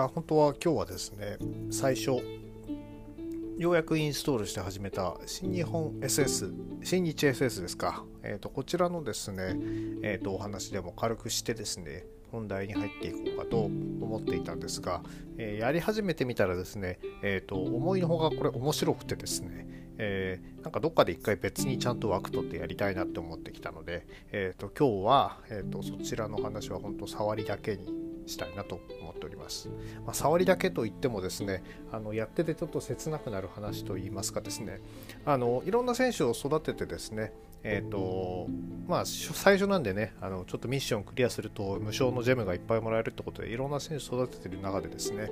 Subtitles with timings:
[0.00, 1.38] や本当は今日はですね
[1.70, 2.22] 最初
[3.58, 9.54] ようやくインストールして始めた新日本 SS 新日 SS ですか、えーと、こちらのですね、
[10.02, 15.02] えーと、お話でも軽くしてですね本題に入っていこうかと思っていたんですが、
[15.36, 19.66] えー、やり始めてみたらですね、えーと、思いのほかこれ面白くてですね、
[19.98, 28.80] えー、なんかどっかで一回別にちゃんと枠取ってやりたいなって思ってきたので、えー、と今日は、えー、とそちらの話は本当触りだけにしたいなと
[29.40, 29.68] ます。
[30.04, 34.80] まあ、触りだけといってもですねあのやっててちょっと切なくなる話といいますかですね
[35.24, 38.48] あのいろんな選手を育ててですねえーと
[38.88, 45.30] まあ、最初なんでねあのちょっとミッションクリアすると無償のジェムがいっぱいもらえるってことでいろんな選手育ててる中でですね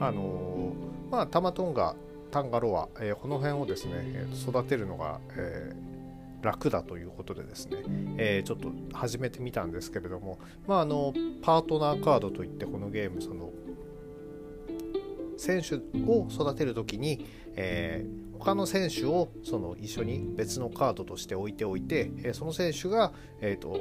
[0.00, 0.72] あの
[1.08, 1.94] まあタマトンガ
[2.32, 6.01] タンガロア、えー、この辺をですね、えー、育てるのが、えー
[6.42, 7.78] 楽だということでですね、
[8.18, 13.50] えー、ちょっと始めてみたんですけれども、まあ、あのパートナーカードといってこのゲームその
[15.38, 23.80] 選手を育てる時に、えー、他の選手をその一緒に別のカードとして置いておいて、えー、その選手が、えーと、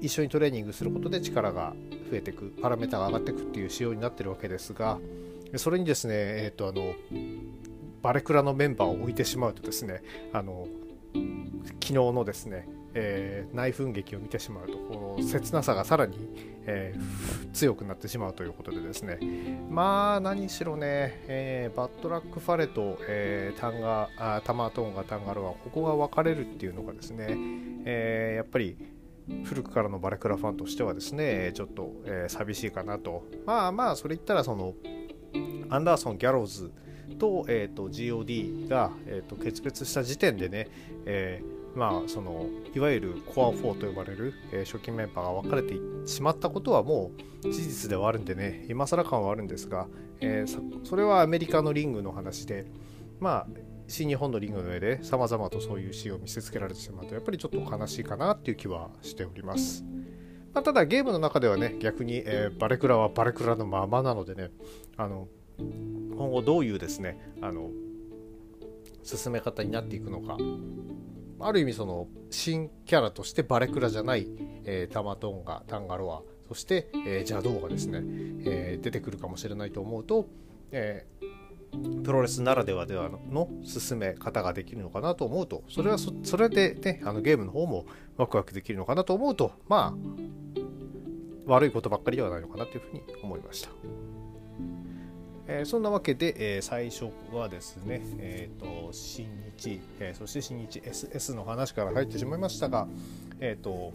[0.00, 1.74] 一緒にトレーニングすることで力が
[2.10, 4.98] 増えていくパラメータが上がっていくっていう仕様になってるわけですが
[5.56, 6.94] それにですね、えーとあの
[8.06, 10.00] バレクラのメンバーを置いてしまうとですね
[10.32, 10.68] あの
[11.66, 16.16] 昨日のですね、えー、内紛劇を見てしまうとこの切なさがさらに、
[16.66, 19.18] えー、強くなってしまうということでですね。
[19.70, 27.26] まあ何しろね、えー、バッドラックファレと、えー、タンガあタマトーンガタンガロはここが分かれるっていうのがですね、
[27.84, 28.76] えー、やっぱり
[29.44, 33.24] 古くからのバレクラファンとしてはですねちょっと、えー、寂しいかなと。
[33.44, 34.74] まあまあそれ言ったらその
[35.68, 36.72] アンダーソン・ギャローズ
[37.18, 40.68] と,、えーと、GOD が、えーと、決別した時点でね、
[41.04, 45.74] えー、まあそのいわゆるコア4と呼ばれる、えー、初期メンバーが分かれて
[46.06, 47.12] しまったことはも
[47.44, 49.86] う事実ではあるんでね今更感はあるんですが、
[50.20, 52.66] えー、それはアメリカのリングの話で
[53.20, 53.46] まあ
[53.88, 59.84] 新日本のリングの上でさまざまとそういう詩を見せつけられてしまうとやっぱりちょっと悲しいかなっていう気はしております。
[60.54, 64.50] まあ、ただゲームの中ではね逆に、えー、バレクラはバレクラのままなのでね
[64.96, 65.28] あの
[65.58, 67.70] 今後どういうですねあの
[69.02, 70.38] 進め方になっていくのか
[71.38, 74.26] ある意味その新キャラとしてバレクラじゃない、
[74.64, 78.00] えー、タマトンガタンガロアそして、えー、邪道がですね、
[78.44, 80.28] えー、出てくるかもしれないと思うと、
[80.70, 87.86] えー、プロレスならではではの進め方ができるのかなと思うとそれはそそれでねあのゲームの方も
[88.16, 90.16] ワクワクできるのかなと思うとまあ
[91.46, 93.70] 悪いことばっかりではないのかなというふうに思いました。
[95.48, 102.88] え、そんなわけで、え、最初はですね、えーと、新日、え、そして新日 SS の話から入ってしまいましたが、
[103.38, 103.92] えーと、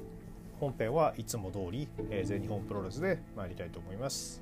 [0.59, 4.41] 本編はいつも通り、え、全日本プロレスで参りたいと思います。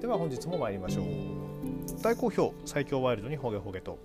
[0.00, 2.02] では本日も参りましょう。
[2.02, 3.98] 大好評最強ワイルドにホゲホゲと。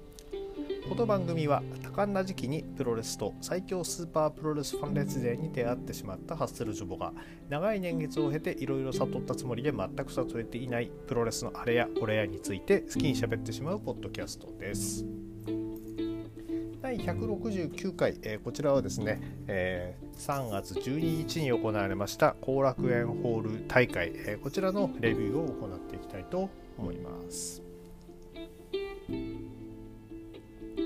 [0.90, 7.14] この番組は多感な時期にプロレスと最強スーパープロレスファン列勢に出会ってしまったハッスルジョボが
[7.50, 15.06] 長い年月を経ていろいろ悟ったつもりで全く悟れていないプロレスのあれやこれやについて好きに喋ってしまうポッドキャストです。
[16.82, 27.71] 第169回、えー、こちらはですね、えー、3月12日に行われました後楽園ホール大会、えー、こちらのレビューを行っていきたいと思います。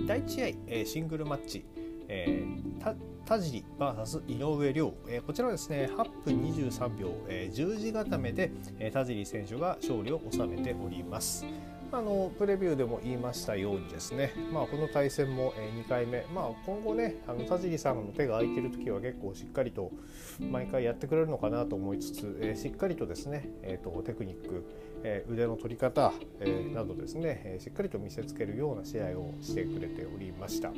[0.06, 1.66] 第1試合、えー、シングルマッチ、
[2.08, 2.96] えー、
[3.26, 11.46] 田尻 VS 井上涼、えー、こちらはですね8分23秒、えー、十字固めで、えー、田尻選手が勝利を収めております。
[11.92, 19.92] あのプレビューでも言いましたようにですね、まあ、この対戦も、え2回目、まあ、今後ねあの田尻さんの手が空いてる時は結構しっかりと
[20.40, 24.66] 毎回やってくれるのかなと思いつつ、えしっかりとですね、えーと、テクニック、
[25.06, 30.72] え腕の取り方、えなどですね、えしっかりと見せつけるような試合をしてくれておりました。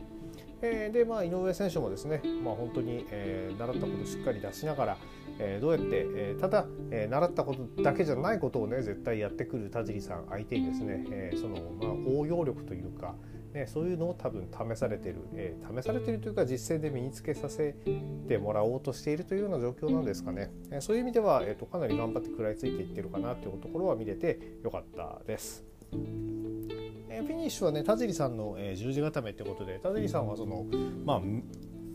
[0.61, 4.97] えで、まあ、井上選手もですね、まあ、本当に、え習ったことをしっかり出しながら、
[5.39, 13.15] えどうやって、えただ、え習ったことだけじゃないことをね絶対やってくる田尻さん相手にですね、えその、まあ、応用力というか、
[13.53, 17.73] ね、そういうのを多分試されてる、えー、試されてるというか実践で身につけさせ
[18.27, 25.63] てもらおうとしているというような状況なんですかね、えー、そういう意味では、えーと、かなり頑張って食らいついていってるかなというところは見れてよかったです。
[27.09, 30.65] えフィニッシュはね田尻さんの、えー、十字固めってことで田尻さんはその
[31.05, 31.21] まあ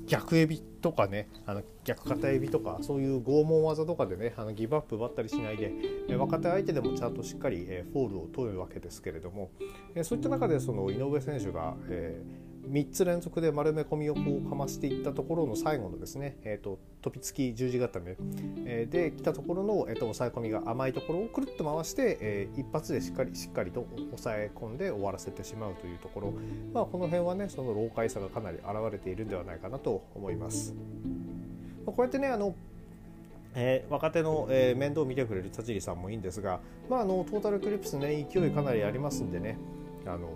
[0.06, 5.72] 逆エビとかねあの逆肩エビとかそういう拷問技とかでねあのギブアップ奪ったりしないで、
[6.08, 9.50] え若手相手でもちゃんとしっかり、えフォールを取るわけですけれども、
[9.94, 12.20] えそういった中でその井上選手が、え
[12.68, 18.16] 3つ連続で丸め込みをこうかましていったところの最後のですね、えーと、飛びつき十字固め、
[18.64, 26.34] えー、で来たところの、えーと、抑え込みが甘いところをくるっと回して、えー、一発でしっかりしっかりと抑え込んで終わらせてしまうというところ、
[26.72, 30.74] まあ、この辺はねその老快さがかなり現れているんではないかなと思います。
[31.84, 32.54] こうやってねあの
[33.54, 39.58] えー、若手の、えー、面倒を見てくれる田尻さんもいいんですが、まあ、あのトータルクリプスね勢いかなりありますんでね
[40.06, 40.30] あの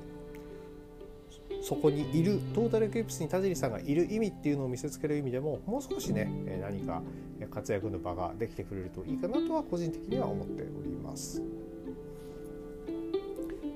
[1.67, 6.31] そこにいるトータルクリプスに田尻さんがいる意味っていうのを見せつける意味でももう少しね
[6.63, 7.03] 何か
[7.51, 11.43] 活躍の場ができてくれるといいかなとは個人的には思っております。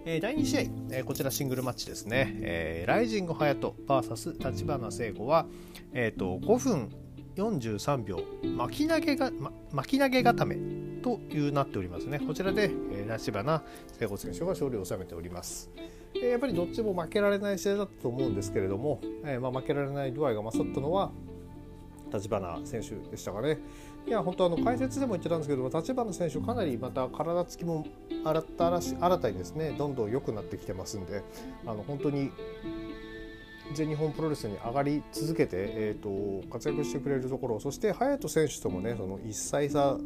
[0.06, 0.60] え第2試合、
[0.92, 5.46] えこちらシングルマッチですね、えー、ライジング隼人 VS 立花聖子は、
[5.92, 6.90] えーと、5分
[7.36, 8.22] 43秒
[8.56, 10.56] 巻き投げが、ま、巻き投げ固め
[11.02, 15.70] というなっておりますねこちらで、えー、立花聖子選手が勝利を収めております。
[16.14, 21.12] やっぱりどっちも負けられない試合だったと思うんですけれども、えー、まあ、負けられない度合いが勝ったのは
[22.12, 23.58] 立花選手でしたかね。
[24.06, 27.86] いや本当あの解説でも言ってたんですけど立花選手かなりまた体つきも
[28.24, 31.22] 新た新たにですねどんどん良くなってきてますんで
[31.66, 32.30] あの本当に
[33.74, 39.96] 全日本プロレスに上がり続けて、えーと、活躍してくれるところそして隼人選手ともねその1歳差、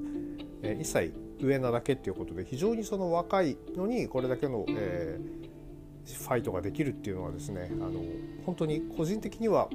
[0.62, 5.48] えー、1歳上なだけっていうことで非常にその若いのにこれだけの、えー、
[6.06, 8.00] ファイトができるっていうのはですねあの
[8.44, 9.68] 本当に個人的には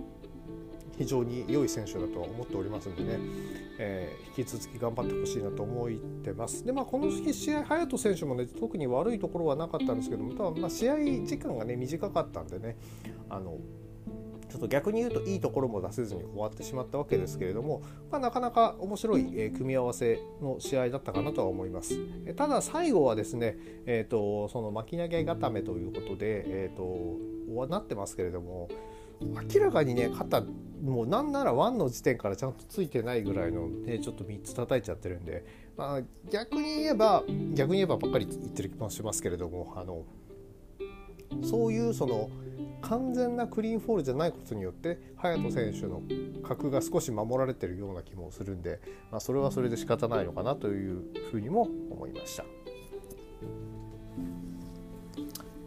[0.97, 3.19] 非常に良い選手だとは思っておりますんでね、
[3.77, 6.65] えー、引き続き頑張ってほしいなと思ってます。
[6.65, 12.75] でまあこの試合隼人選手もね特に悪いところはなかったんですけどもただま試合時間がね短かったんでね
[13.29, 13.57] あの
[14.49, 17.81] ちょっと逆に言うといいところも出せずに終わってしまったわけですけれども、
[18.11, 21.95] まあ、なかなか面白い、え組み合わせの試合だったかなとは思います。
[22.25, 27.17] えただ最後はですね、えーと、その巻き投げ固めということで、えーと、
[27.55, 28.69] となってますけれども
[29.21, 30.43] 明らかにね肩
[30.83, 35.45] もうなんなら1の時点からちゃんとついてないぐらいの、ね、ちょっと3つ叩いちゃってるんで、
[35.75, 37.23] まあ、逆に言えば
[37.53, 40.03] 逆に言えばばっかり言ってる気もしますけれどもあの
[41.43, 42.29] そういうその
[42.81, 46.01] 完全なクリーンフォールじゃないことによって隼人選手の
[46.43, 48.79] 格が少し守られてるような気もするんで、
[49.11, 52.45] まあ、それはそれで仕方ないのかなというふうにも思いました。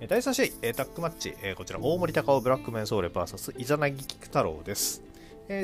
[0.08, 5.00] 第3試合、タックマッチ、こちら大森隆夫ブラックメンソーレ VS イザナギ菊太郎です。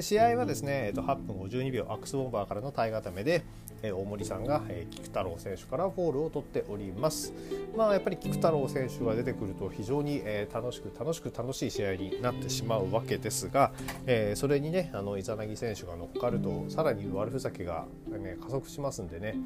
[0.01, 3.43] 試合はですね、8分52秒アックスボンバーからの体固めで、
[3.83, 7.33] え大森さんが、え菊太郎選手からフォールを取っております。
[7.77, 13.73] まあ、やっぱり菊太郎選手が出てくると非常に、え楽しく楽しく楽しい試合になってしまうわけですが、
[14.07, 19.37] えそれにねあのイザナギ選手が乗っかるとさらに悪ふざけが、ね、加速しますんでね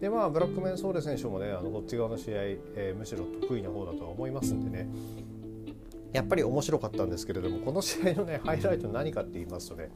[0.00, 2.40] で、まあ、ブラックメンソーレ選手もねあのこっち側の試合、
[2.76, 4.88] えむしろ得意な方だとは思いますんでね
[6.12, 9.90] やっぱり面白かったんですけれどもこの試合のねハイライト何かって言いますとね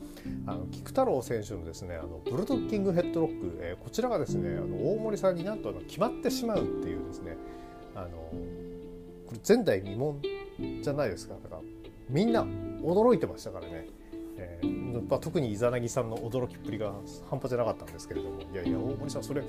[0.46, 7.36] あの菊太郎選手のですねあのブルドッキングヘッドロック、えー、こちらがですねあの大森さんになんとあの決まってしまうっていうですね
[7.94, 11.62] あのこれ前代未聞じゃないですかだから
[12.08, 12.42] みんな
[12.82, 13.88] 驚いてましたからね。
[14.38, 16.92] えーまあ、特にイザナギさんの驚きっぷりが
[17.30, 19.42] 半端じゃなかったんですけれどもいやいや大森さんそれ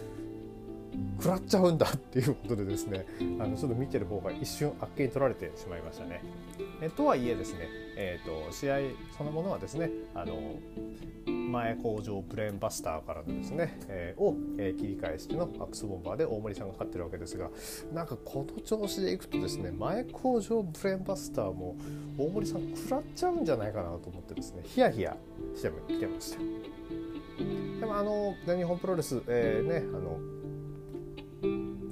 [1.19, 3.05] 食らっちゃうんだっていうことでですね
[3.39, 6.21] あのちょっと見てる方が一瞬あっけに取られてしまいましたね。
[6.81, 8.77] えとはいえですね、えーと、試合
[9.17, 10.59] そのものはですねあの
[11.25, 17.49] 前工場プレーンバスターからのですね、えー、を、えー、切り返してのアックスボンバーで大森さんが勝ってるわけですが
[17.94, 21.75] なんかこの調子でいくとですね前工場プレーンバスターも
[22.18, 25.18] 大森さん食らっちゃうんじゃないかなと思ってですねヒヤヒヤ
[25.56, 26.39] してきてました。
[27.80, 30.19] でもあの全日本プロレス、えー、ねあの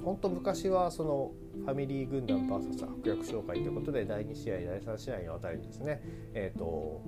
[0.05, 1.31] 本当昔はその
[1.65, 6.01] ファミリー軍団 VS 悪役紹介ということで第2試合第3試合にわたりですね。
[6.35, 7.01] えっ、ー、と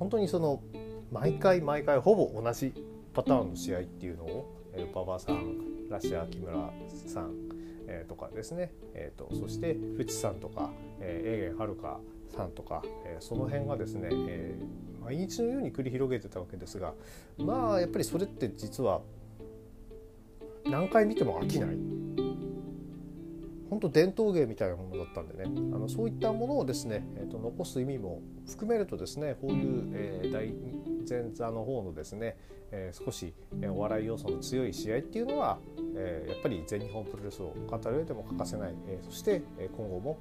[0.00, 0.60] 本当にその
[1.12, 2.74] 毎回毎回ほぼ同じ
[3.14, 6.72] パターンの試合っていうのを、え、馬場さんラシア木村
[7.06, 7.34] さん、
[7.86, 16.94] えー、とかですね、えーと、そして淵さんとか、えー、永遠遥さんとか、えー、その辺がですね、えー、毎日のように繰り広げてたわけですが
[17.38, 19.02] まあやっぱりそれって実は
[20.66, 21.90] 何回見ても飽きない。
[23.70, 25.44] 本当伝統芸みたいなものだったんでね。
[25.44, 30.52] あのそういったものをですね、えーと、残す意味も含めるとですねこういう、えー、大
[31.08, 32.36] 前座の方のですね、
[32.72, 35.58] えー、少し、えー、お笑い要素の強い試合っていうのは、
[35.96, 40.18] えー、やっぱり全日本プロレスを語る上でも欠かせない、えー、そして、え、今後も、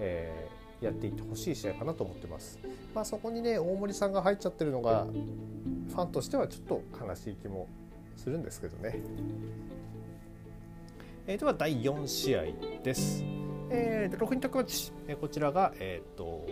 [0.00, 2.58] えー、やっていってほしい試合かなと思ってます。
[2.94, 5.06] まあ、そこにね大森さんが入っちゃってるのが
[5.88, 7.68] ファンとしてはちょっと悲しい気も
[8.18, 9.00] するんですけどね。
[11.26, 12.42] えー、では第4試合
[12.82, 13.22] です。
[13.70, 16.46] えー、6人タッグマッチ、えー、こちらが、えーと、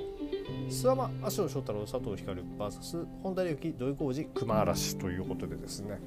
[0.69, 5.99] 諏訪間足尾翔太郎佐藤光 VS 本田隆起土井浩二熊嵐ということでですね、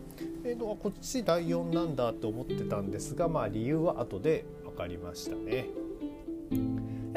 [0.43, 5.88] えーと、こっち第4なんだって思ってたんですが、まあ、理由は後で分かりましたね。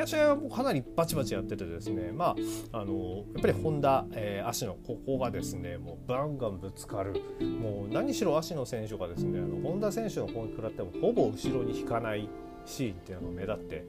[0.03, 2.35] いや試合はもうかなりバチバチやっててですねま
[2.73, 7.23] ああのやっぱり本田、えー、足のここがですねもうバンガンぶつかる。
[7.41, 12.29] もう何しろ足の選手がですねあの本田選手の攻撃食らってもほぼ後ろに引かない
[12.67, 13.85] シーンっていうのが目立って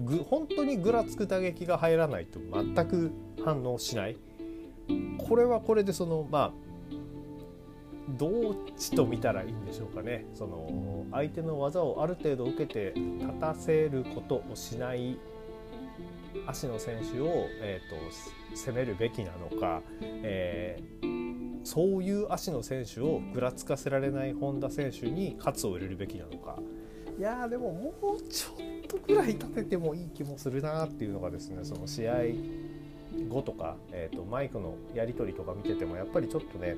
[0.00, 3.10] ぐ本当にぐらつく打撃が入らないと全く
[3.42, 4.18] 反応しない。
[5.26, 6.52] これはこれでそのまあ
[8.18, 10.26] どっちと見たらいいんでしょうかね。
[10.34, 15.18] その相手の技をある程度受けて立たせることをしない
[16.50, 26.58] 足の選手を、えーと、攻めるべきなのか、えー、そういう足の選手をぐらつかせられない本田選手に喝を入れるべきなのか。
[27.18, 32.14] いやでももうちょっとぐらい立ててもいい気もするなっていうのがですねその試合
[33.28, 36.76] 後とか、えーと、マイクのやり取りとか見ててもやっぱりちょっとね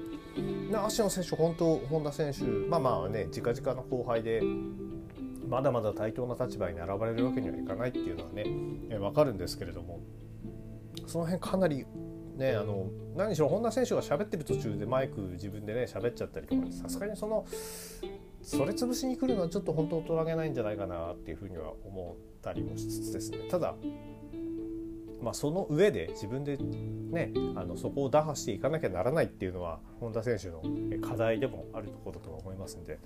[0.85, 4.43] 足の選手本当本田選手まあまあね直々の後輩で
[5.53, 8.45] まだまだ対等な立場に並ばれるわけにはいかないっていうのはね、
[8.89, 10.01] えー、分かるんですけれども。
[11.07, 11.85] その辺かなり
[12.37, 17.45] ねあの何しろ本田選手が喋ってる途中でマイク自分でね喋っちゃったりとかさすがにその
[18.43, 23.39] それ潰しに来るのはちょっと本当大人げないんじゃないかなっていうふうには思ったりもしつつですね。
[23.51, 23.75] ただ
[25.23, 30.63] まあ、その上で自分で、ね、あのそこを打破していかなきゃならないっていうのは本田選手の
[31.01, 32.99] 課題でもあるところだとは思いますんで。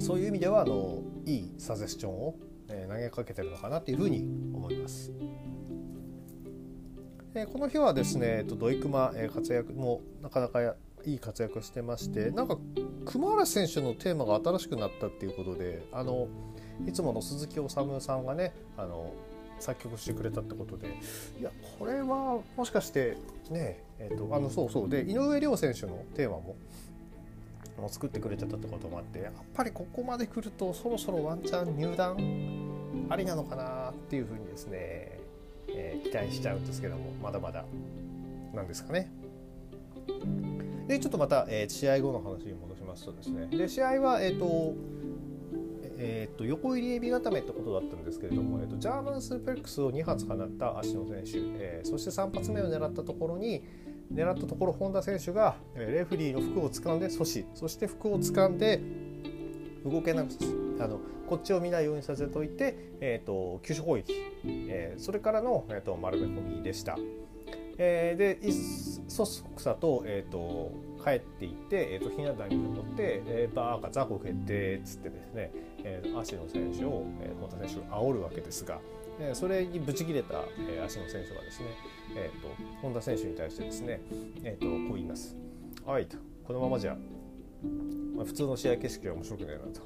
[0.00, 2.34] そういう意味ではあのいいサジェスチョンを、
[2.68, 4.18] え投げかけてるのかなっていうふうに
[4.54, 5.12] 思います。
[7.34, 10.74] えこの日はですね、えっと、土井熊、え活躍もなかなか
[11.04, 12.58] いい活躍してましてなんか
[13.04, 16.28] 熊原選手のテーマが新しくなったっていうことであの
[16.86, 17.68] いつもの鈴木治
[18.00, 19.14] さんがねあの
[19.60, 20.88] 作曲してくれたってことで
[21.40, 23.16] いやこれはもしかして
[23.50, 26.56] ねえっ、ー、とあのそうそうで井上涼選手のテーマも
[27.80, 32.16] も作ってくれてたってこともあってやっぱりここまで来るとそろそろワンチャン入団
[33.08, 35.20] ありなのかなっていうふうにですね、
[35.68, 37.64] えー、期待しちゃうんですけどもまだまだ
[38.54, 39.10] なんですかね。
[40.86, 44.74] でちょっとまた、えー、試合後の話に戻しますとですねで試合は、えーと
[45.98, 53.64] えーと、横入りエビ固めってことだったんですけれども、えーと、ジャーマンスープレックスを2発放った足野選手、えー、そして3発目を狙ったところに
[54.12, 58.80] 狙ったところ本田選手がレフリーの服を掴んで阻止そして服を掴んで
[59.84, 60.28] 動けなく
[60.80, 64.12] あのこっちを見ないようにさせておいて、えーと、急所攻撃、
[64.46, 66.96] えー、それからの、えー、と丸め込みでした。
[67.78, 68.52] えー、で
[69.08, 70.72] そそくさと,、えーと、
[71.04, 75.50] 帰っていって、えーと、ひな壇に登って、えー、バーカ雑魚決定っつってですね、
[75.84, 78.80] えー、足野選手を、えー、本田選手が煽るわけですが、
[79.18, 81.66] えー、それにぶち切れた、えー、足の選手がですね、
[82.16, 82.48] えーと、
[82.82, 84.00] 本田選手に対してですね、
[84.42, 85.36] えー、とこう言います。
[85.84, 86.96] はいとこのままじゃ、
[88.14, 89.80] まあ、普通の試合景色は面白くないなと。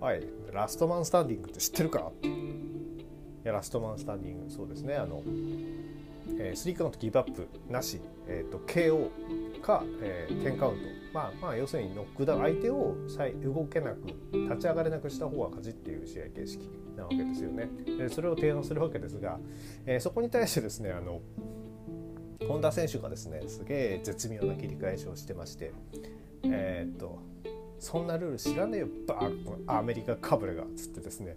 [0.00, 2.10] はい、ラストマンスタンディングって知ってるか？
[2.24, 5.22] いやラストマンスタンディングそうですねあの
[6.38, 9.10] えー、3カウントギブアップなし、えーと、KO
[9.60, 10.80] か、えー、10カウント、
[11.12, 12.96] まあ、まあ要するにノックダウン相手を
[13.44, 17.68] 動けなく立ち上がれなくした方が勝ちっていう試合形式なわけですよね。
[17.98, 19.38] でそれを提案するわけですが、
[19.86, 21.20] え、そこに対してですねあの
[22.46, 25.72] 本田選手がですねすげえ絶妙な切り返しをしてまして
[26.44, 27.20] えー、っと
[27.78, 31.36] そんなルール知らねえよバーアメリカかぶれがっつってですね。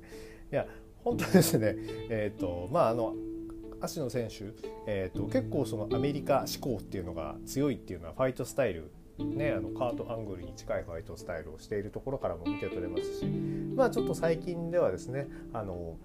[0.51, 0.68] いや
[1.04, 1.75] 本当ですね。
[2.10, 3.15] えー、っとまああの
[3.86, 4.54] 足野選手、
[4.88, 15.96] えーと、結構そのアメリカ志向っていうのが強いっていうのはファイトスタイルね、あのカートアングルに近いファイトスタイルをしているところからも見て取れますしまあちょっと最近ではですねあの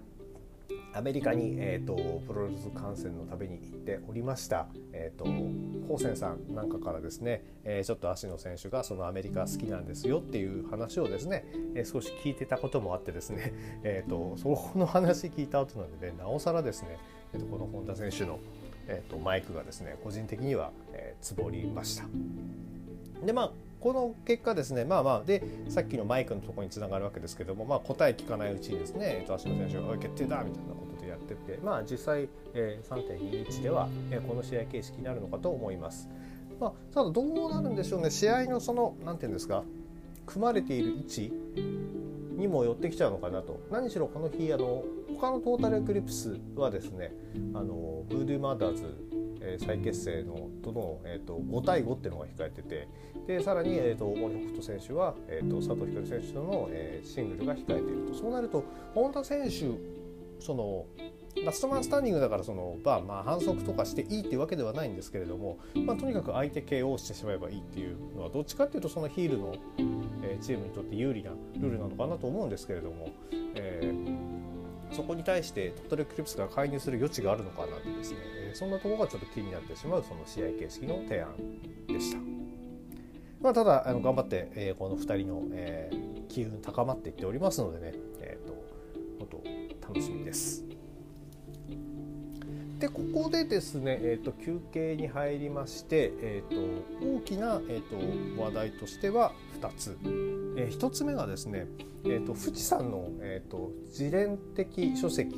[0.93, 11.45] アメリカに、えーと、プロレス観戦のために行っておりました、えーと、ホーセンさんなんかからですね、えー、ちょっと足野選手がそのアメリカ好きなんですよっていう話をですね、
[11.75, 16.97] えー、少し聞いてたこともあってですね、 えーと、その話聞いた後なので、ね、なおさらですね
[17.33, 18.39] えー、とこの本田選手の、
[18.87, 22.05] えー、とマイクがですね個人的には、えー、つぼりました。
[23.25, 36.07] でまあこの結果ですねまあまあでさっきのマイクのとこにつながるわけですけども、まあ、答え聞かないうちにですね、えー、と足野選手が「決定だ!」みたいなことでやっててまあ実際、えー、3.21では、えー、この試合形式になるのかと思います。
[36.59, 39.63] まあ、ただどうなるんでしょうね試合のその何て言うんですか
[40.27, 41.33] 組まれている位置
[42.31, 43.59] にも寄ってきちゃうのかなと。
[43.71, 44.83] 何しろこの日あの
[45.19, 47.13] 他のトータルエクリプスはですね
[47.53, 48.83] あのブードゥーマーダーズ、
[49.41, 52.87] えー、再結成のとの、えーと、5対5っていうのが控えてて
[53.27, 58.15] でさらに、えーと、大森北斗選手は、えーと、佐藤光選手との、えー、シングルが控えていると。
[58.15, 60.01] そうなると本田選手
[60.39, 60.85] その
[61.45, 69.55] ラストマンスタンディングだからその、まあ、まあ反則とかしていいっていうわけではないんですけれども、まあ、とにかく相手 KO してしまえばいいっていうのはどっちかっていうとそのヒールの、
[70.23, 73.09] え、チームにとって有利なルールなのかなと思うんですけれども、
[73.55, 81.35] えー、そこに対してトータルクリプスが介入する余地があるのかなってですね、え、そんなところがちょっと気になってしまうその試合形式の提案
[81.87, 82.19] でした。
[83.41, 88.53] まあ、ただあの頑張って、えー、この2人の、えー、機運高まっていっておりますのでね、えーと、
[89.25, 90.80] と本当楽しみです。
[92.81, 99.97] でここでですね、えーと、休憩に入りまして、えーと、大きな、えーと、話題としては2つ、
[100.57, 101.67] えー、1つ目がですね、
[102.05, 105.35] えー、と富士山の、えー、と自伝的書籍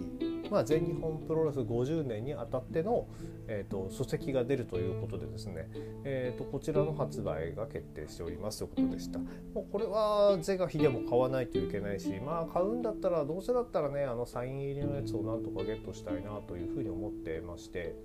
[0.53, 3.07] まあ、全日本プロレス50年にあたっての、
[3.47, 5.67] えーと、書籍が出るということでですね、
[6.03, 9.17] えーと、こちらの発売が決定しておりますということでした。
[9.17, 17.95] もうこれは是が非でも買わないといけないしまあ買うんだったらどうせだったらねあのサイン入りのやつをなんとかゲットしたいなというふうに思ってまして。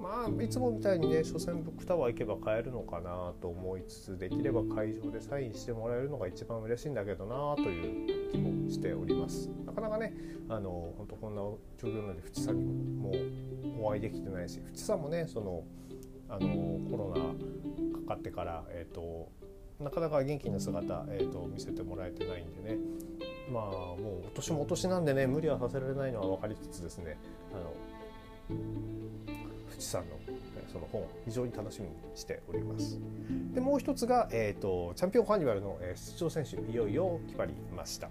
[0.00, 9.48] まあいつもみたいにね初戦ブックタワー行けば買えるのかなと思いつつできれば会場でサインしてもらえるのが一番嬉しいんだけどなという気もしております。
[9.66, 10.12] なかなかね
[10.48, 13.12] あの本当こんな状況なので淵さんにも
[13.80, 15.64] お会いできてないし淵さんもねその
[16.28, 16.48] あの
[16.90, 19.30] コロナかかってから、えーと、
[19.78, 22.78] なかなか元気な姿、えーと、見せてもらえてないんでね。
[23.52, 27.18] まあもうお年もお年なんでね無理はさせられないのは分かりつつですね
[27.52, 27.74] あの
[29.86, 30.16] さんの
[30.72, 32.98] その本非常に楽しみにしております。
[33.54, 38.10] でもう一つが、えーと、チャンピオンカーニバルの出場選手いよいよ決まりました。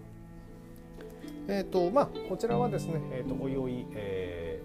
[1.47, 4.61] えーとまあ、こちらはですね、えーと、おいおい、え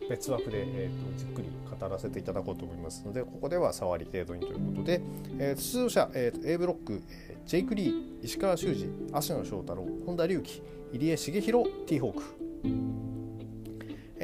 [0.00, 5.02] ー、別枠で、えーと、じっくり語らせていただこうと思いますのでここでは触り程度にということで、
[5.38, 10.62] えー、出場者、えー、と A ブロック、えー、ジェイク・リー石川修司芦野翔太郎本田隆起
[10.92, 12.93] 入江茂弘ティーホーク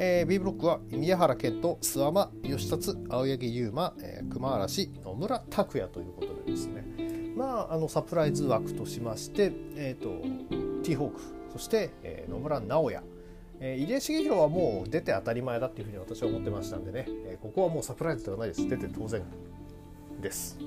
[0.03, 6.83] えー、B ブロックは宮原健人、諏訪間、吉達、青柳優馬、えー、熊嵐、野村拓也ということでですね、
[7.37, 10.09] まあ、あのサプライズ枠としまして、えーと、
[10.81, 11.21] ティーホーク、
[11.53, 13.03] そして、えー、野村直哉、
[13.59, 18.67] えー、入江茂弘はもう出て当たり前だっていうふうに私は思ってましたんでね、えー、ここはもうサプライズではないです。
[18.67, 19.21] 出て当然
[20.19, 20.57] です。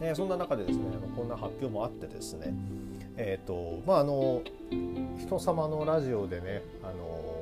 [0.00, 2.54] えー、そんな中でですね、こんな発表もあってですね、
[3.18, 4.40] えっ、ー、と、まあ、あの、
[5.20, 7.37] 人様のラジオでね、あの、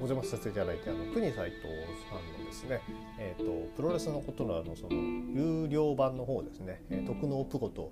[0.00, 1.62] お邪魔させていただいてあの国斎藤
[2.08, 2.80] さんのですね、
[3.18, 4.96] えーと、プロレスのことのあのその
[5.34, 7.90] 有料版の方ですね「えー、徳能プゴと」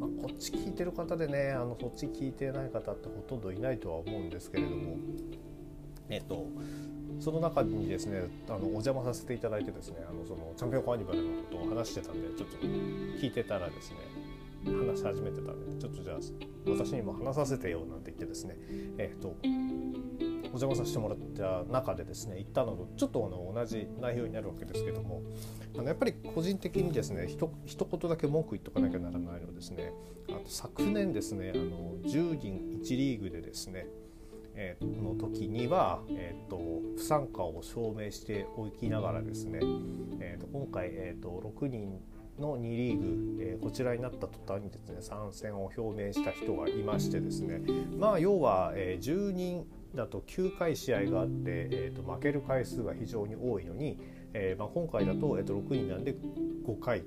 [0.00, 4.96] まあ、こっち聞いてる方でねあのそっち聞いてない方ってほとんどいないとは思うんですけれども
[6.08, 6.46] えっ、ー、と
[7.20, 13.96] その中にですねあのお邪魔させていただいてですねあのそのチャンピオンカーニバルのことを話してたんでちょっと聞いてたらですね
[14.64, 16.16] 話し始めてたんでちょっとじゃあ
[16.70, 18.56] 私にも話させてよなんて言ってですね
[18.96, 19.36] えっ、ー、と
[20.52, 25.22] お邪魔させてもらった中でですね言ったのとちょっとあの同じ内容になるわけですけども
[25.76, 29.92] あのやっぱり個人的にですねひと一言だけ文句言っとかなきゃならないのはですね
[30.28, 33.86] あと昨年ですねあの10人1リーグでですね
[34.54, 36.60] えー、の時には、えーと、
[36.96, 39.60] 不参加を証明しておきながらですね、
[40.18, 42.00] えーと、今回、えーと、6人
[42.38, 47.60] の2リーグ、えー、こちらになった途端にですね参戦を表明した人がいましてですね
[47.98, 53.98] まあ要は、えー、10人だと9回試合があって、えーと、負ける回数が非常に多いのに、
[54.32, 56.14] えーまあ、今回だと,、えーと、6人なんで
[56.66, 57.02] 5回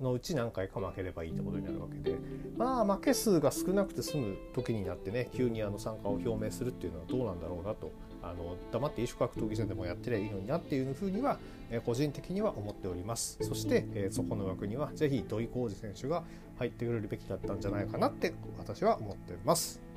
[0.00, 2.16] のうち何回か負ければいいってことになるわけで
[2.56, 11.38] まあ負け数が少なくて済む時になってね急にあの参加を表明するっていうのはどうなんだろうなとあの黙って異種格闘技戦でもやってりゃいいのになっていうふうには、
[11.70, 16.24] え、個人的には思っておりますそして、え、そこの枠にはぜひ土井浩二選手が
[16.58, 19.87] 入ってくれるべきだったんじゃないかなって私は思ってます。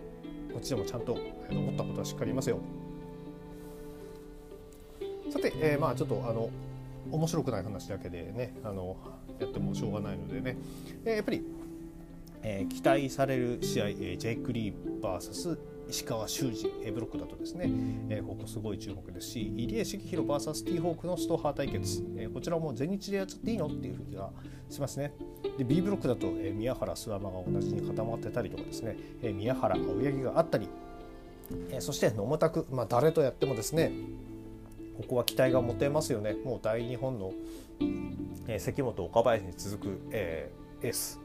[0.51, 1.17] こっちでもちゃんと
[1.49, 2.59] 思ったことはしっかり言いますよ。
[5.31, 6.49] さて、えー、まあちょっとあの
[7.09, 8.97] 面白くない話だけでねあの
[9.39, 10.57] やってもしょうがないのでね、
[11.05, 11.41] えー、やっぱり、
[12.43, 15.57] えー、期待される試合、えー、ジェイク・リー VS
[15.91, 17.69] 石川修司 A ブロックだとですね、
[18.09, 24.29] えー、ここすごい注目ですし入江茂弘 VS ティーホークのストーハー対決、えー、こちらも全日でやっちゃっていいのっていう気が
[24.69, 25.11] しますね。
[25.57, 30.69] で B ブロックだと、えー、宮原諏訪間が同じに固まってたりとかですね、えー、宮原青柳があったり、
[31.71, 33.91] えー、そして野村拓、まあ、誰とやってもですね
[34.95, 36.35] ここは期待が持てますよね。
[36.45, 37.33] もう大日本の、
[38.47, 41.19] えー、関本岡林に続く、えー、エース。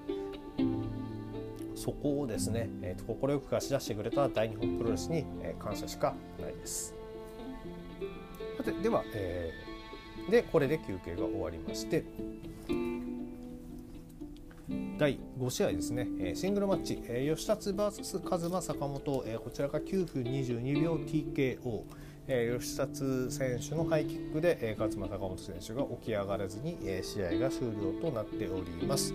[1.87, 6.92] そこをですね快、えー、く貸し出してくれた大日本プロレスに、えー、感謝しかないです。
[8.57, 12.03] さてでは、えー、でこれで休憩が終わりまして
[14.99, 21.83] 第5試合ですね、えシングルマッチ、え吉達 VS カズマ坂本、えこちらが9分22秒 TKO、
[22.27, 29.12] え吉達選手のハイキックで、え勝間坂本選手が起き上がらずに、え試合が終了となっております。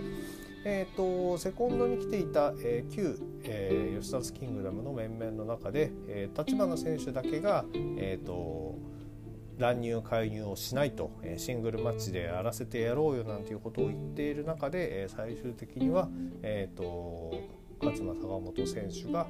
[0.63, 7.65] えーと、セコンドに来ていた、えー、旧、えー、吉達キングダムの面々の中で、えー、立花選手だけが、
[7.97, 8.91] えーと
[9.61, 16.09] 乱入介入をしないとシングルマッチでやらせてやろうよなんていうことを言っている中で最終的には、
[16.41, 17.31] えーと、
[17.79, 19.27] 勝間坂本選手が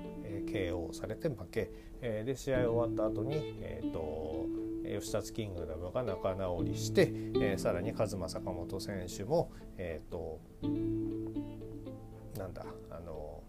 [0.48, 4.46] KO されて負けで試合終わった後に、えーと、
[4.99, 10.39] 吉田キングダムが仲直りして、えー、さらに勝間坂本選手も、えーと
[12.38, 13.43] なんだあの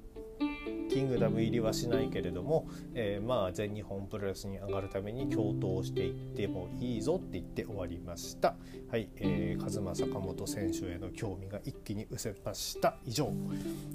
[0.92, 8.56] キングダム入りはしないけれども、えー、まあ全日本プロレスに上がるために共闘していってもいいぞって言って終わりました。
[8.90, 12.98] はい、えー、カズマ坂本選手への興味が一気に失せました。
[13.06, 13.32] 以上、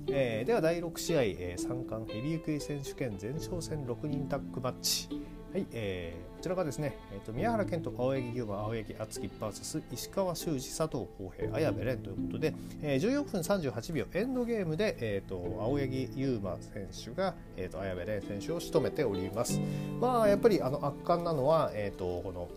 [0.09, 5.07] えー、では第6試合、えー、三冠ヘビー級選手権前哨戦6人タッグマッチ。
[5.53, 19.59] はい、えー、こちらがですね、えーと、宮原健人、青柳優馬、青柳敦樹 VS 石川修司、佐藤浩平、綾部蓮ということで、えー、14分38秒エンドゲームで、えーと、青柳優馬選手が、えーと、綾部蓮選手を仕留めております。
[20.01, 22.49] まあやっぱりあの圧巻なのは、えー、とこの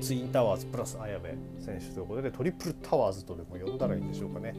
[0.00, 4.54] ツインタワーズプラス綾部選手ということでトリプルタワーズとでも呼んだらいいんでしょうかね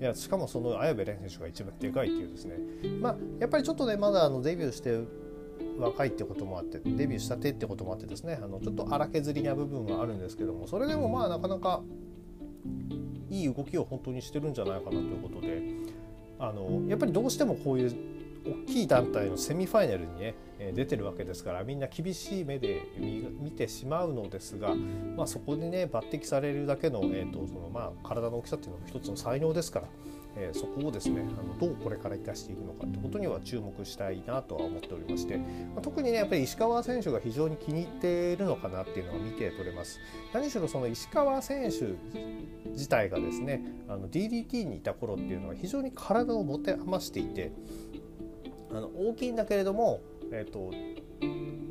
[0.00, 2.56] いやしかもその綾部蓮選手が一番でかいっていうですね
[3.00, 5.00] まあやっぱりちょっとねまだあのデビューして
[5.80, 8.38] 若いってこともあってデビューしたてってこともあってですね。
[8.42, 11.82] あのちょっと荒削りな部分はあるんですけどもそれでもまあなかなか
[13.30, 15.62] いい動きを本当にしてるんじゃないかなということで
[16.38, 17.94] あのやっぱりどうしてもこういう
[18.44, 20.34] 大きい団体のセミファイナルにね
[20.74, 29.86] 出てるわけですからみんな厳しい目で見てしまうのですが、まあ、そこでね抜擢されるだけの,、えーとそのまあ、体の大きさっていうのも一つの才能ですから
[30.36, 35.44] えー、そこをですねあのどうこれから生かしていくのかってことには注目したいなとは思っておりまして、ま
[35.78, 39.98] あ、特にねやっぱり石川選手が非常に気に入っているのかなっていうのが見て取れます。
[40.32, 41.94] 何しろその石川選手
[42.70, 47.52] 自体がですねあの DDT にいた頃っていうのは非常に体を持て余していて
[48.70, 50.70] あの大きいんだけれども、えーと、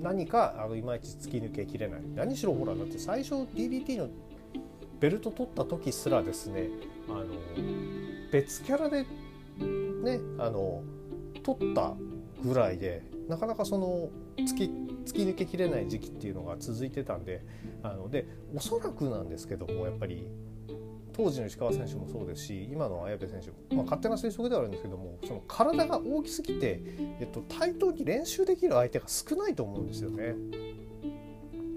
[0.01, 2.01] 何かあのいまいち突き抜けきれない。
[2.15, 4.09] 何しろほらだって最初 DDT の
[4.99, 6.69] ベルト取った時すらですね
[7.07, 7.25] あの
[8.31, 9.05] 別キャラで
[10.03, 10.83] ねあの
[11.43, 11.93] 取った
[12.43, 14.63] ぐらいでなかなかその突き
[15.05, 17.43] 突き抜けきれない時期っていうのが続いてたんで
[17.83, 20.27] あのでおそらくなんですけどもやっぱり
[21.13, 26.81] 当時の石川選手もそうですし今の綾部選手、まあ、勝手な推測ではあるんですけどもその体が大きすぎて、
[27.19, 30.35] えっと、対等に練習できる相手が少ないと思うんですよね。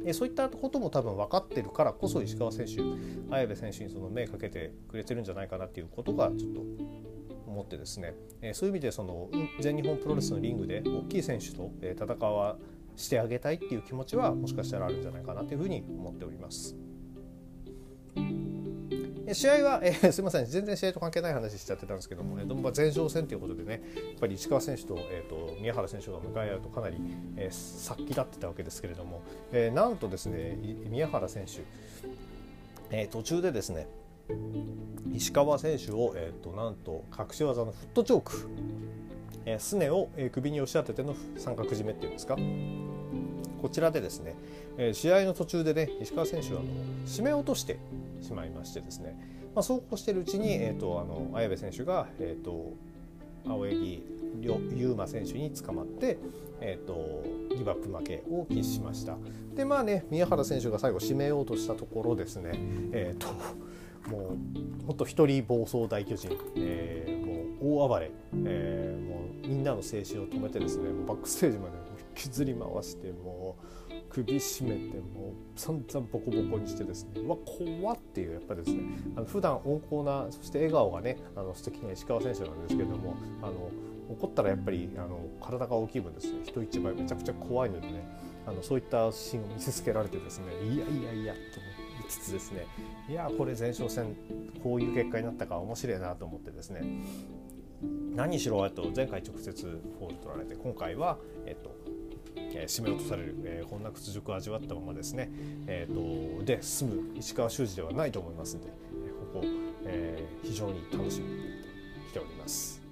[0.05, 2.83] えそういったことも多分分かってるからこそ石川選手
[3.31, 6.61] 綾部選手にその目かけてくれてるんじゃないかなっていうことがちょっと
[7.47, 9.29] 思ってですね、えそういう意味でその
[9.61, 12.57] 全日本プロレスのリングで大きい選手と戦わ
[12.97, 16.75] してあげたいっていう気持ちはもしかしたらあるんじゃないかなというふうに思っております。
[19.33, 20.47] 試合は、えー、 すみません。
[20.47, 23.79] 全然試合と関係ない話しちゃってたんですけども、ね、ドンバ前哨戦ということでねや
[24.17, 26.97] っぱり石川選手と,、えーと、宮原選手が向かい合うとかなり、
[27.37, 30.59] えー、殺気立ってたわけですけれども、えー、なんとですね
[30.89, 31.63] 宮原選手、
[32.91, 33.87] えー、途中でですね
[35.13, 38.49] 石川選手を、えーと、なんと隠し技のフットチョーク、
[39.45, 42.37] えー、すねを、えー、首に押し当てての三角締めっていうんですか
[43.63, 44.35] こちらでですね、
[44.77, 46.69] えー、試合の途中でね石川選手はあの
[47.07, 47.79] 締め落として
[48.21, 49.17] しまいましてですね、
[49.55, 52.73] まあ、そうこうしているうちに、えーと、あの綾部選手が、えーと、
[53.47, 54.03] 青柳
[54.75, 56.19] 優馬選手に捕まって、
[56.61, 57.23] えーと、
[57.57, 59.17] ギブアップ負けを喫しました。
[59.55, 62.51] でまあね宮原選手が最後締めようとしたところですね。
[62.93, 63.29] えっ、ー、と
[64.11, 64.37] も
[64.83, 68.11] うほんと一人暴走大巨人、えー、もう大暴れ、
[68.45, 71.82] えー、もうみんなの静止を止めてですねバックステージまで
[72.15, 77.21] 引きずり回してもう首絞めてもう散々ボコボコにしてですね。
[77.23, 78.83] うわ怖っていうやっぱりですね。
[79.17, 83.71] あの普段温厚なそして笑顔がねあの素敵な石川選手なんですけどもあの
[84.11, 86.41] 怒ったらやっぱりあの体が大きい分ですね。
[86.45, 88.05] 人一倍めちゃくちゃ怖いのでね。
[88.45, 90.47] あのそういったシーンを見せつけられてですね。
[90.65, 91.69] いやいやいやと思
[92.01, 92.67] いつつですね。
[93.09, 94.17] いやこれ前哨戦
[94.63, 96.83] こういう結果になったか面白いなと思ってですね。
[98.15, 99.67] 何しろと前回直接
[99.99, 105.31] フォール取られて今回は、えっと、ー、締め落とされる、えー、こんな屈辱を味わったままですね、
[105.67, 108.73] えーと、で済む石川修司ではないと思いますので、
[109.07, 109.47] え、ここ、
[109.85, 111.41] えー、非常に楽しみに
[112.09, 112.83] しております。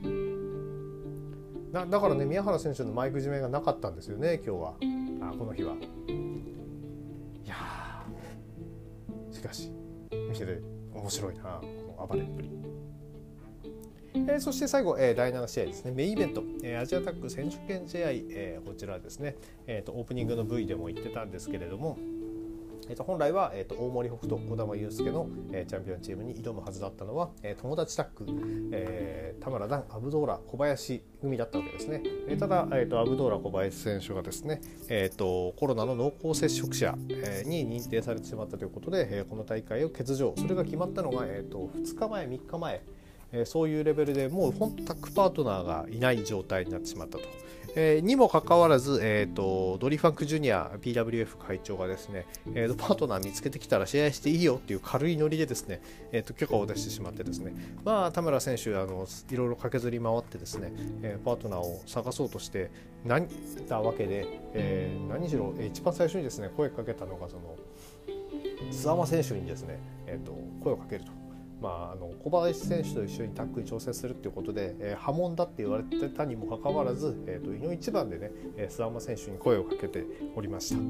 [1.72, 4.74] だだからね宮原選手のマイク締めがなかったんですよね今日は
[5.30, 5.74] あこの日は。
[7.44, 7.54] いや
[9.30, 9.70] しかし
[10.10, 10.60] 見てて
[10.92, 11.66] 面白いなこ
[11.98, 12.59] の暴れっぷり。
[14.30, 15.90] えー、そして最後、えー、第7試合ですね。
[15.90, 21.98] メインイベント、えー、アジアタック選手権試合、えー、こちらですね、えーと、オープニングの V でも言ってたんですけれども、
[22.88, 40.34] えー、と本来は、えーと、大森北斗児玉悠介の、えー、チャンピオンチームに挑むはずだったのは、えー、友達タッグ、えー、田村段アブドーラ小林組だったわけですね、えー、ただ、えーと、アブドーラ小林選手がですね、えーと、コロナの濃厚接触者、えー、に認定されてしまったということで、えー、この大会を欠場。
[40.36, 42.82] それが決まったのが、えー、と2日前3日前
[43.32, 47.24] えそういうレベルでもう本タッグパートナーがいない状態になってしまったと。
[47.76, 55.80] えー、にもかかわらず、えーと、ドリファンクジュニア PWF 会長がですね、えーと、パートナー見つけてきたら試合していいよっていう軽いノリでですね、
[56.12, 62.70] えーと、許可を出してしまってですね、まあ、田村選手あのいろいろ駆けずり回ってですね、えー、パートナーを探そうとして
[63.04, 63.28] 何
[63.68, 67.56] たわけで、えー、何しろえ一番最初にですね声かけたのがその
[68.70, 71.19] 諏訪間選手にですね、えー、と声をかけると。
[71.60, 80.80] まあ、あの小林選手と一緒にタッグに挑戦するっていうことで、えー、波紋だって言われてたにもかかわらず、えーと、井の一番でね、えー、諏訪間選手に声をかけておりました。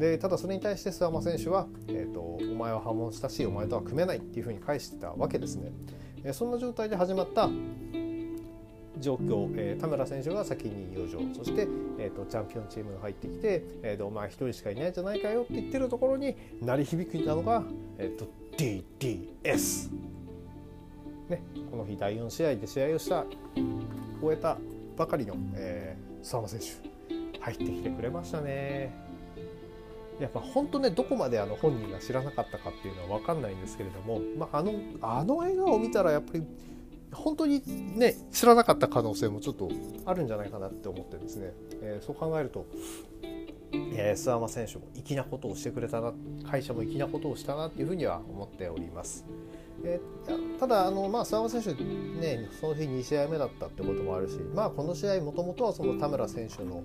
[0.00, 5.70] でただそれに対して諏訪間選手は、えーと、お前は破門したしお前とは組めないっていうふうに返してたわけですね、
[6.24, 7.48] えー、そんな状態で始まった
[8.98, 17.62] 状況、えー、田村選手が先に入場そして、えーと、チャンピオンチームが入ってきて、えーと、お前一人しかいないじゃないかよって言ってるところに鳴り響いたのが、
[17.98, 19.90] えーと DDS
[21.28, 23.24] ね、この日第4試合で試合をした
[24.22, 24.58] 終えた
[24.96, 29.06] ばかりの、えー、相馬選手入ってきてくれましたね。
[30.20, 36.42] やっぱ本当ねどこまであの本人が知らなかったかっていうのは分かんないんですけれども、まあ、あのあの笑顔を見たらやっぱり
[37.12, 37.62] 本当に
[37.98, 39.70] ね知らなかった可能性もちょっと
[40.06, 42.66] あるんじゃないかなって思ってですね、えー、そう考えると、
[43.72, 46.14] え、諏訪間選手も粋なことをしてくれたな
[46.50, 49.26] 会社も粋なことをしたなっていうふうには思っております。
[49.86, 56.82] えー、ただあの、まあ、澤山選手、ね、その日2試合目だったってこともあるし、まあ、この試合もともとはその田村選手の、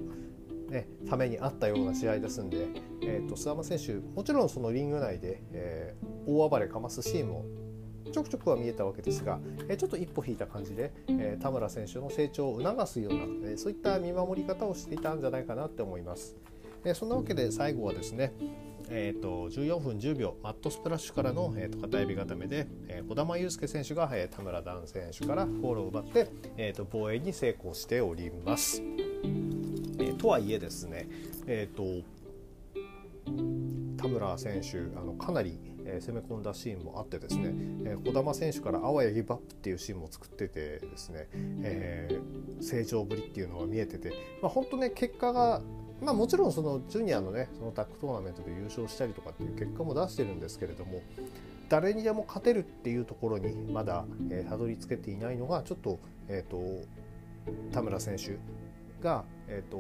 [0.70, 2.68] ね、ためにあったような試合ですんで、
[3.02, 7.46] えーと、須山選手もちろんそのリング内で、えー、大暴れかますシーンも
[8.14, 16.36] ちょくちょくは見えたわけですが、えー、ちょっと一歩引いた感じで、えー、田村選手の成長を促すような、え、そういった見守り方をしていたんじゃないかなって思います。
[16.84, 18.34] えそんなわけで最後はですね、
[18.94, 26.28] えーと、14分10秒マットスプラッシュからの、えーと、片指固めで、えー、児玉悠介選手が、えー、田村段選手からフォールを奪って、
[26.58, 28.82] えーと、防衛に成功しております。
[28.82, 31.08] えー、とはいえですね、
[31.48, 32.06] えー、と
[33.98, 37.54] 田村選手あのかなりえ攻め込んだシーンもあってですね、
[37.86, 45.62] え児玉選手からあわやギブアップっていうシーンも作っててですね、えー、成長ぶりっていうのが見えてて、まあ、本当ね結果が
[46.02, 51.02] まあ、もちろんそのジュニアのねそのタッグトーナメントで優勝したりとかっていう結果も出してるんですけれども
[51.70, 56.86] 誰にでも勝てるっていうところにまだ、えー、たどり着けていないのがちょっと,、えーと、
[57.72, 58.38] 田村選手
[59.02, 59.78] が、えーと、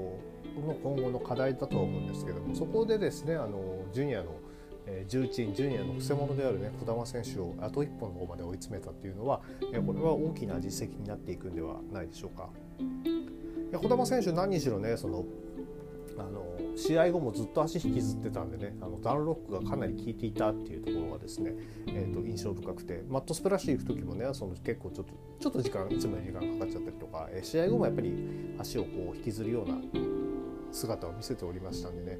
[0.65, 4.35] の今後の課題だとは思うんですけどもそこでですねあのジュニアの
[4.87, 9.41] え重鎮ジュニアのくせ者であるね児玉選手をあと一歩の方まで追い詰めたっていうのは、
[9.73, 12.49] えこれは大きな実績になっていくんではないでしょうか。
[13.79, 15.23] 児玉選手何しろねその
[16.27, 21.53] あの試合後もずっと足引きずってたんでねあのダンロックがかなり効いていたっていうところがですね、
[21.87, 28.13] えー、と印象深くてマットスプラッシュ行く時もねその結構ちょっとちょっと時間いつもより時間かかっちゃったりとか、え、試合後もやっぱり
[28.59, 29.75] 足をこう引きずるような
[30.71, 32.19] 姿を見せておりましたんでね。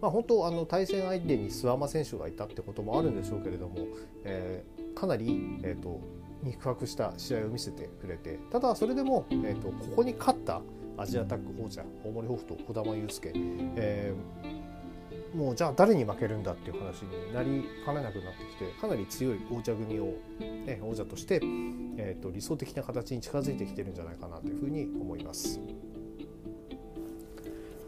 [0.00, 3.78] まあ、本当あの対戦相手に諏訪間選手がいたってこともあるんでしょうけれども、
[4.24, 6.00] えー、かなり、えーと、
[6.44, 10.62] 肉薄した試合を見せてくれてただそれでも、えーとここに勝った
[10.98, 13.32] アジアタック王者大森北斗児玉悠介、
[13.76, 21.40] えー、もうじゃあ誰に負けるんだっていう話になりかねなくなってきてかなり強い王者組を、ね、王者として、
[21.96, 25.60] えーと、理想的な形に近づいてきてるんじゃないかなというふうに思います。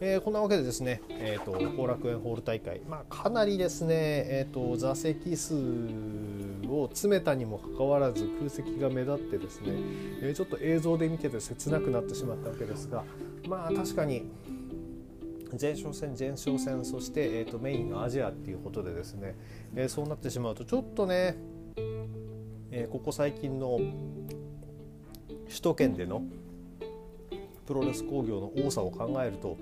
[0.03, 5.55] えー、こんなわけでですね、えーと、後楽園ホール大会、まあ、かなりですね、えーと、座席数
[6.71, 13.05] を詰めたにもかかわらず空席が目立ってですね、ちょっと映像で見てて切なくなってしまったわけですが
[13.49, 14.25] まあ確かに
[15.61, 19.37] 前哨戦前哨戦そして、えーと、メインのアジアっていうことでですね、
[19.75, 21.37] えー、そうなってしまうとちょっとね、
[22.71, 23.81] えここ最近の
[25.49, 26.23] 首都圏での
[27.67, 29.57] プロレス興行の多さを考えると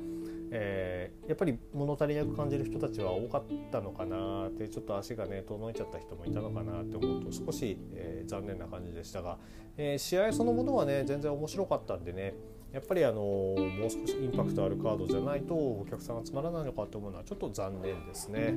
[0.51, 9.39] えー、やっぱり物足りなく感じる人たちは多かったのかなってちょっと足がね遠のいちゃった人もいたのかなって思うと少し、えー、残念な感じでしたが、
[9.77, 12.35] えー、試合そのものはね全然面白かったんでね、
[12.73, 13.57] やっぱりあのも
[13.87, 18.55] う少しインパクトあるカードじゃないとお客さんが集まらないのかと思うのはちょっと残念ですね、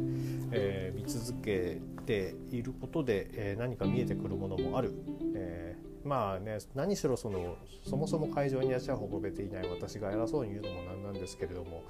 [0.51, 4.93] え、見続けていることで、え、何か見えてくるものもある、
[5.34, 7.55] えー、まあね何しろその
[7.87, 11.83] そもそも会場に足を運べていない私が偉そうに言うのもなんなんですけれども、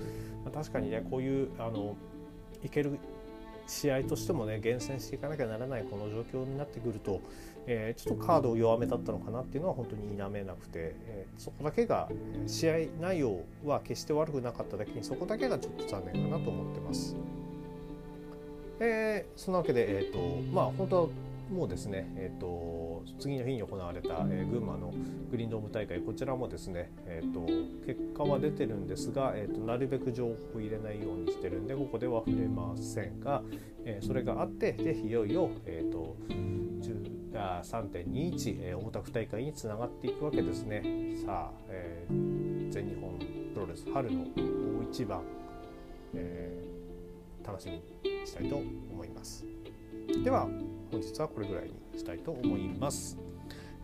[0.43, 1.95] まあ、確かにねこういうあの
[2.63, 2.97] いける
[3.67, 7.21] 試合としてもね厳選していかなきゃならないこの状況になってくると、
[7.67, 12.10] えー、ちょっとカードを弱めだったのかなっていうのは本当に否めなくて、えー、そこだけが
[12.47, 17.15] 試合内容は決して悪くなかっただけにそこだけがちょっと残念かなと思ってます。
[18.84, 20.19] えー、そんなわけで、えーと
[20.52, 21.12] まあ、本当
[21.52, 24.94] もうですね、えーと、次の日に行われた、えー、群馬の
[25.30, 27.42] グリーンドーム大会こちらもですね、えーと、
[27.86, 33.44] 結果は出てるんですが、えーと、なるべく情報を入れないようにしてるんでここでは触れませんが、
[33.84, 36.16] えー、それがあってでいよいよ、えー、と
[37.34, 40.84] 3.21、えー、大田区大会につながっていくわけですね。
[41.26, 43.18] さあ、えー、全日本
[43.54, 45.22] プロレス春の大一番、
[46.14, 49.46] えー、楽しみにしたいと思います。
[50.24, 50.48] では
[50.92, 53.18] 本日はこれぐらいにしたいと思います。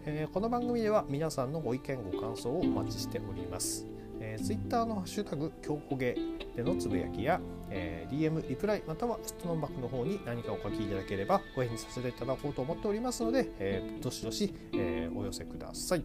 [0.05, 3.85] えー、この番組では皆さんのご意見ご感想をお待ちしております。
[4.19, 6.17] えー、Twitter のハッシュタグ強こげ
[6.55, 7.39] でのつぶやきや、
[7.69, 16.03] えー、DM リプライまたは質問箱の方に何かお書きいただければご返事させていただこうと思っておりますので、えー、どしどし、えー、お寄せください、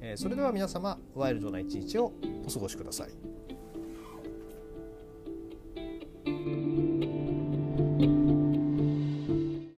[0.00, 2.12] えー、それでは皆様ワイルドな一日を
[2.46, 3.10] お過ごしください